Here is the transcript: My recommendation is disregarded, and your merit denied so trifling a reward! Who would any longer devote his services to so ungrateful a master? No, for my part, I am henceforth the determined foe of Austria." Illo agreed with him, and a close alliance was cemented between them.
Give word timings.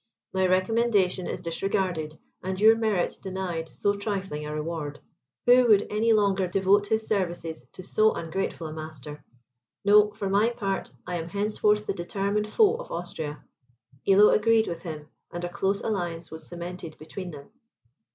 My 0.33 0.47
recommendation 0.47 1.27
is 1.27 1.41
disregarded, 1.41 2.17
and 2.41 2.59
your 2.59 2.75
merit 2.75 3.19
denied 3.21 3.71
so 3.71 3.93
trifling 3.93 4.47
a 4.47 4.55
reward! 4.55 4.99
Who 5.45 5.67
would 5.67 5.85
any 5.91 6.11
longer 6.11 6.47
devote 6.47 6.87
his 6.87 7.05
services 7.05 7.63
to 7.73 7.83
so 7.83 8.11
ungrateful 8.13 8.65
a 8.65 8.73
master? 8.73 9.23
No, 9.85 10.09
for 10.09 10.27
my 10.27 10.49
part, 10.49 10.89
I 11.05 11.17
am 11.17 11.29
henceforth 11.29 11.85
the 11.85 11.93
determined 11.93 12.47
foe 12.47 12.77
of 12.77 12.91
Austria." 12.91 13.43
Illo 14.07 14.29
agreed 14.29 14.65
with 14.65 14.81
him, 14.81 15.07
and 15.31 15.43
a 15.43 15.49
close 15.49 15.81
alliance 15.81 16.31
was 16.31 16.47
cemented 16.47 16.97
between 16.97 17.29
them. 17.29 17.51